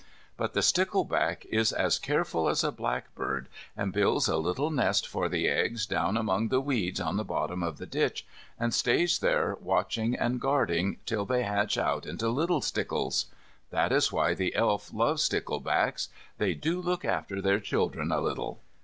But 0.35 0.53
the 0.53 0.63
stickleback 0.63 1.45
is 1.51 1.71
as 1.71 1.99
careful 1.99 2.49
as 2.49 2.63
a 2.63 2.71
blackbird, 2.71 3.47
and 3.77 3.93
builds 3.93 4.27
a 4.27 4.37
little 4.37 4.71
nest 4.71 5.07
for 5.07 5.29
the 5.29 5.47
eggs 5.47 5.85
down 5.85 6.17
among 6.17 6.47
the 6.47 6.59
weeds 6.59 6.99
on 6.99 7.17
the 7.17 7.23
bottom 7.23 7.61
of 7.61 7.77
the 7.77 7.85
ditch, 7.85 8.25
and 8.59 8.73
stays 8.73 9.19
there 9.19 9.55
watching 9.61 10.15
and 10.15 10.41
guarding 10.41 10.97
till 11.05 11.23
they 11.27 11.43
hatch 11.43 11.77
out 11.77 12.07
into 12.07 12.29
little 12.29 12.61
stickles. 12.61 13.27
That 13.69 13.91
is 13.91 14.11
why 14.11 14.33
the 14.33 14.55
Elf 14.55 14.91
loves 14.91 15.21
sticklebacks. 15.21 16.07
They 16.39 16.55
do 16.55 16.81
look 16.81 17.05
after 17.05 17.39
their 17.39 17.59
children 17.59 18.11
a 18.11 18.21
little. 18.21 18.59